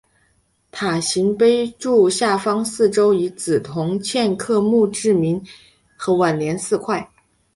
[0.71, 5.39] 塔形碑柱下方四周以紫铜嵌刻墓志铭
[5.95, 7.07] 和挽词四块。